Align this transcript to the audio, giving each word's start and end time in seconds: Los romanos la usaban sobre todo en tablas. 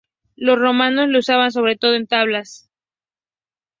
Los 0.35 0.57
romanos 0.57 1.09
la 1.09 1.19
usaban 1.19 1.51
sobre 1.51 1.75
todo 1.77 1.93
en 1.93 2.07
tablas. 2.07 2.71